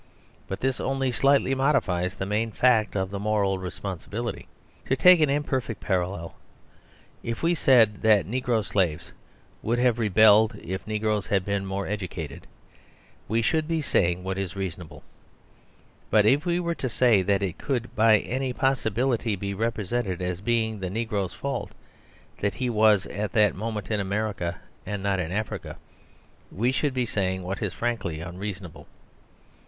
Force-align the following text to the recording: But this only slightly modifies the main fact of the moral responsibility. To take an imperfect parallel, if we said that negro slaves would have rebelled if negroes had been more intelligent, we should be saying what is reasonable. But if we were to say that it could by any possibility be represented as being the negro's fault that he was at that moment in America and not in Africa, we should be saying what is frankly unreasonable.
But 0.47 0.61
this 0.61 0.79
only 0.79 1.11
slightly 1.11 1.53
modifies 1.53 2.15
the 2.15 2.25
main 2.25 2.49
fact 2.51 2.95
of 2.95 3.11
the 3.11 3.19
moral 3.19 3.59
responsibility. 3.59 4.47
To 4.85 4.95
take 4.95 5.21
an 5.21 5.29
imperfect 5.29 5.79
parallel, 5.79 6.33
if 7.21 7.43
we 7.43 7.53
said 7.53 8.01
that 8.01 8.25
negro 8.25 8.65
slaves 8.65 9.11
would 9.61 9.77
have 9.77 9.99
rebelled 9.99 10.55
if 10.59 10.87
negroes 10.87 11.27
had 11.27 11.45
been 11.45 11.67
more 11.67 11.85
intelligent, 11.85 12.47
we 13.27 13.43
should 13.43 13.67
be 13.67 13.79
saying 13.79 14.23
what 14.23 14.39
is 14.39 14.55
reasonable. 14.55 15.03
But 16.09 16.25
if 16.25 16.47
we 16.47 16.59
were 16.59 16.73
to 16.73 16.89
say 16.89 17.21
that 17.21 17.43
it 17.43 17.59
could 17.59 17.95
by 17.95 18.17
any 18.21 18.53
possibility 18.53 19.35
be 19.35 19.53
represented 19.53 20.19
as 20.19 20.41
being 20.41 20.79
the 20.79 20.89
negro's 20.89 21.35
fault 21.35 21.73
that 22.39 22.55
he 22.55 22.71
was 22.71 23.05
at 23.05 23.33
that 23.33 23.53
moment 23.53 23.91
in 23.91 23.99
America 23.99 24.57
and 24.83 25.03
not 25.03 25.19
in 25.19 25.31
Africa, 25.31 25.77
we 26.51 26.71
should 26.71 26.95
be 26.95 27.05
saying 27.05 27.43
what 27.43 27.61
is 27.61 27.71
frankly 27.75 28.19
unreasonable. 28.19 28.87